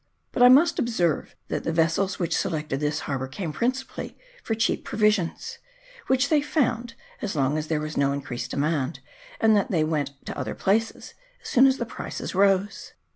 But 0.31 0.41
I 0.41 0.49
must 0.49 0.79
observe 0.79 1.35
that 1.49 1.63
the 1.63 1.71
vessels 1.71 2.17
which 2.17 2.35
selected 2.35 2.79
this 2.79 3.01
harbour 3.01 3.27
came 3.27 3.53
principally 3.53 4.17
for 4.43 4.55
cheap 4.55 4.83
provisions, 4.83 5.59
which 6.07 6.29
they 6.29 6.41
found 6.41 6.95
as 7.21 7.35
long 7.35 7.55
as 7.55 7.67
there 7.67 7.79
was 7.79 7.97
no 7.97 8.11
increased 8.11 8.49
demand, 8.49 8.99
and 9.39 9.55
that 9.55 9.69
they 9.69 9.83
went 9.83 10.13
to 10.25 10.35
other 10.35 10.55
places 10.55 11.13
as 11.43 11.49
soon 11.49 11.67
as 11.67 11.77
the 11.77 11.85
prices 11.85 12.33
rose. 12.33 12.93